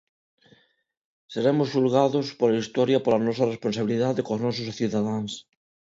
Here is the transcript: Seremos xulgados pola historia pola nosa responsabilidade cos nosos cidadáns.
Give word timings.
Seremos 1.33 1.67
xulgados 1.73 2.27
pola 2.39 2.61
historia 2.63 3.03
pola 3.05 3.23
nosa 3.27 3.49
responsabilidade 3.53 4.25
cos 4.25 4.43
nosos 4.45 4.75
cidadáns. 4.79 5.31